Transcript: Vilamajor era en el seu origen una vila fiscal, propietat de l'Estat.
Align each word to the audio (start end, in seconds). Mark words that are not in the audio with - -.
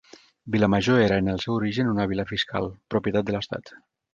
Vilamajor 0.53 1.01
era 1.07 1.19
en 1.23 1.29
el 1.35 1.43
seu 1.45 1.53
origen 1.57 1.91
una 1.91 2.07
vila 2.15 2.27
fiscal, 2.33 2.73
propietat 2.95 3.29
de 3.29 3.37
l'Estat. 3.37 3.75